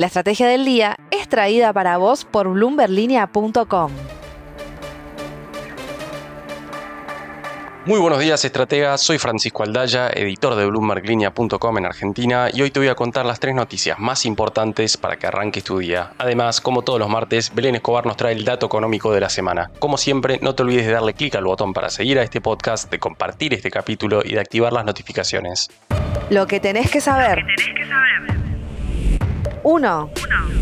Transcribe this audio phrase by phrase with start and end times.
[0.00, 3.92] La estrategia del día es traída para vos por bloomberlinia.com.
[7.84, 9.02] Muy buenos días, estrategas.
[9.02, 13.40] Soy Francisco Aldaya, editor de BloombergLinea.com en Argentina, y hoy te voy a contar las
[13.40, 16.12] tres noticias más importantes para que arranques tu día.
[16.16, 19.70] Además, como todos los martes, Belén Escobar nos trae el dato económico de la semana.
[19.80, 22.90] Como siempre, no te olvides de darle clic al botón para seguir a este podcast,
[22.90, 25.68] de compartir este capítulo y de activar las notificaciones.
[26.30, 27.44] Lo que tenés que saber.
[29.62, 30.19] 1.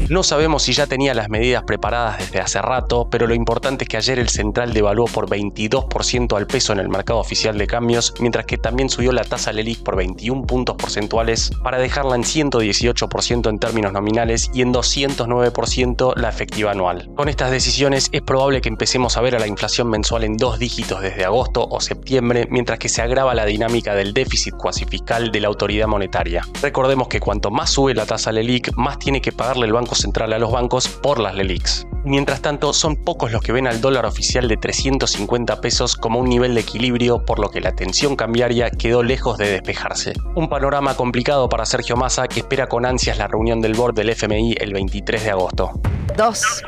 [0.08, 3.88] No sabemos si ya tenía las medidas preparadas desde hace rato, pero lo importante es
[3.88, 8.14] que ayer el central devaluó por 22% al peso en el mercado oficial de cambios,
[8.20, 13.50] mientras que también subió la tasa LELIC por 21 puntos porcentuales para dejarla en 118%
[13.50, 17.10] en términos nominales y en 209% la efectiva anual.
[17.14, 20.58] Con estas decisiones es probable que empecemos a ver a la inflación mensual en dos
[20.58, 25.30] dígitos desde agosto o septiembre, mientras que se agrava la dinámica del déficit cuasi fiscal
[25.30, 26.42] de la autoridad monetaria.
[26.62, 29.32] Recordemos que cuanto más sube la tasa LELIC, más tiene que
[29.64, 31.86] el Banco Central a los bancos por las LELICs.
[32.04, 36.28] Mientras tanto, son pocos los que ven al dólar oficial de 350 pesos como un
[36.28, 40.14] nivel de equilibrio, por lo que la tensión cambiaria quedó lejos de despejarse.
[40.34, 44.10] Un panorama complicado para Sergio Massa, que espera con ansias la reunión del board del
[44.10, 45.70] FMI el 23 de agosto.
[46.16, 46.64] 2.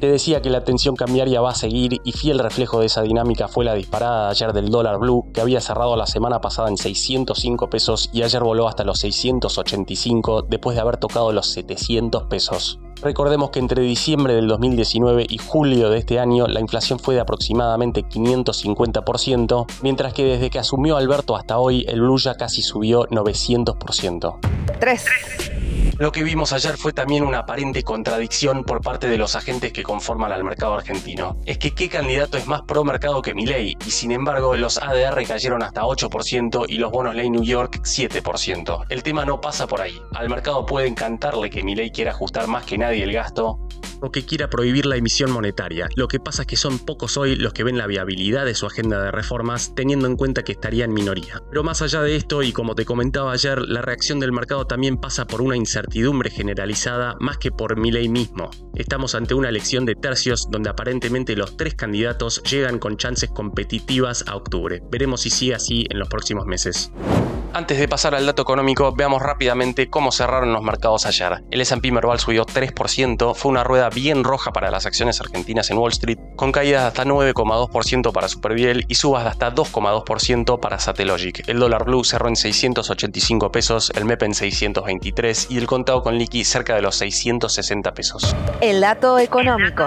[0.00, 3.48] Te decía que la tensión cambiaria va a seguir y fiel reflejo de esa dinámica
[3.48, 7.70] fue la disparada ayer del dólar blue, que había cerrado la semana pasada en 605
[7.70, 12.78] pesos y ayer voló hasta los 685 después de haber tocado los 700 pesos.
[13.02, 17.20] Recordemos que entre diciembre del 2019 y julio de este año la inflación fue de
[17.20, 23.06] aproximadamente 550%, mientras que desde que asumió Alberto hasta hoy el blue ya casi subió
[23.08, 24.38] 900%.
[24.80, 25.04] 3.
[25.98, 29.84] Lo que vimos ayer fue también una aparente contradicción por parte de los agentes que
[29.84, 31.36] conforman al mercado argentino.
[31.46, 35.24] Es que qué candidato es más pro mercado que Milei y sin embargo los ADR
[35.24, 38.86] cayeron hasta 8% y los bonos ley New York 7%.
[38.88, 39.96] El tema no pasa por ahí.
[40.14, 43.60] Al mercado puede encantarle que Milei quiera ajustar más que nadie el gasto,
[44.00, 45.88] o que quiera prohibir la emisión monetaria.
[45.96, 48.66] Lo que pasa es que son pocos hoy los que ven la viabilidad de su
[48.66, 51.42] agenda de reformas, teniendo en cuenta que estaría en minoría.
[51.50, 54.96] Pero más allá de esto, y como te comentaba ayer, la reacción del mercado también
[54.96, 58.50] pasa por una incertidumbre generalizada más que por mi ley mismo.
[58.74, 64.24] Estamos ante una elección de tercios donde aparentemente los tres candidatos llegan con chances competitivas
[64.26, 64.82] a octubre.
[64.90, 66.90] Veremos si sigue así en los próximos meses.
[67.56, 71.44] Antes de pasar al dato económico, veamos rápidamente cómo cerraron los mercados ayer.
[71.52, 75.78] El S&P Merval subió 3%, fue una rueda bien roja para las acciones argentinas en
[75.78, 80.80] Wall Street, con caídas de hasta 9,2% para Superviel y subas de hasta 2,2% para
[80.80, 81.48] Satellogic.
[81.48, 86.18] El dólar blue cerró en 685 pesos, el MEP en 623 y el contado con
[86.18, 88.34] liqui cerca de los 660 pesos.
[88.62, 89.86] El dato económico.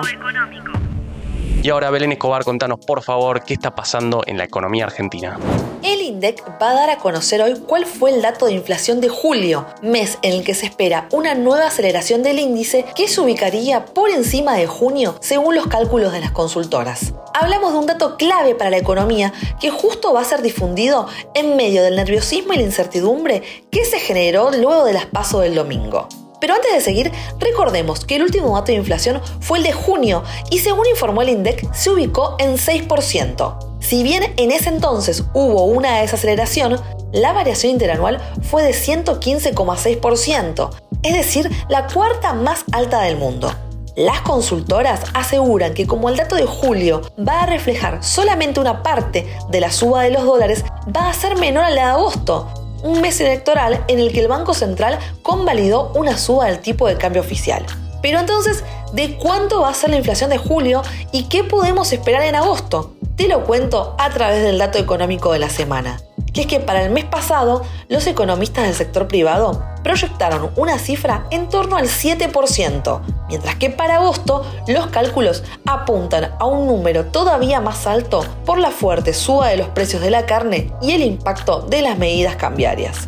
[1.67, 5.37] Y ahora Belén Escobar, contanos por favor qué está pasando en la economía argentina.
[5.83, 9.09] El INDEC va a dar a conocer hoy cuál fue el dato de inflación de
[9.09, 13.83] julio, mes en el que se espera una nueva aceleración del índice que se ubicaría
[13.83, 17.13] por encima de junio según los cálculos de las consultoras.
[17.33, 21.57] Hablamos de un dato clave para la economía que justo va a ser difundido en
[21.57, 26.07] medio del nerviosismo y la incertidumbre que se generó luego de las pasos del domingo.
[26.39, 30.23] Pero antes de seguir, recordemos que el último dato de inflación fue el de junio
[30.51, 33.79] y según informó el INDEC se ubicó en 6%.
[33.79, 36.79] Si bien en ese entonces hubo una desaceleración,
[37.11, 40.69] la variación interanual fue de 115,6%,
[41.03, 43.51] es decir, la cuarta más alta del mundo.
[43.95, 49.25] Las consultoras aseguran que como el dato de julio va a reflejar solamente una parte
[49.49, 50.63] de la suba de los dólares,
[50.95, 52.47] va a ser menor a la de agosto,
[52.83, 56.97] un mes electoral en el que el Banco Central convalidó una suba del tipo de
[56.97, 57.65] cambio oficial.
[58.01, 62.23] Pero entonces, ¿de cuánto va a ser la inflación de julio y qué podemos esperar
[62.23, 62.93] en agosto?
[63.15, 65.99] Te lo cuento a través del dato económico de la semana
[66.37, 71.25] que es que para el mes pasado los economistas del sector privado proyectaron una cifra
[71.31, 77.59] en torno al 7%, mientras que para agosto los cálculos apuntan a un número todavía
[77.59, 81.61] más alto por la fuerte suba de los precios de la carne y el impacto
[81.61, 83.07] de las medidas cambiarias.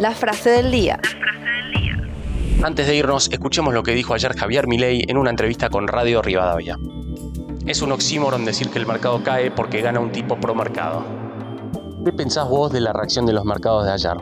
[0.00, 0.98] La frase del día.
[2.64, 6.20] Antes de irnos, escuchemos lo que dijo ayer Javier Milei en una entrevista con Radio
[6.20, 6.76] Rivadavia.
[7.64, 11.15] Es un oxímoron decir que el mercado cae porque gana un tipo pro mercado.
[12.06, 14.16] ¿Qué pensás vos de la reacción de los mercados de ayer?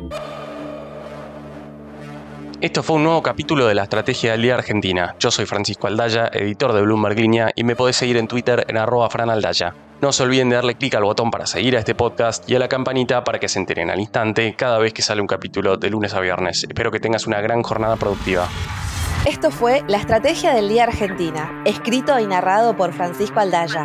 [2.63, 5.15] Esto fue un nuevo capítulo de la Estrategia del Día Argentina.
[5.19, 8.79] Yo soy Francisco Aldaya, editor de Bloomberg Línea, y me podés seguir en Twitter en
[8.79, 9.75] arroba franaldaya.
[10.01, 12.59] No se olviden de darle clic al botón para seguir a este podcast y a
[12.59, 15.91] la campanita para que se enteren al instante cada vez que sale un capítulo de
[15.91, 16.65] lunes a viernes.
[16.65, 18.49] Espero que tengas una gran jornada productiva.
[19.27, 23.85] Esto fue La Estrategia del Día Argentina, escrito y narrado por Francisco Aldaya.